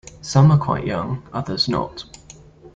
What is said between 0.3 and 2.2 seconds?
are quite young, others not.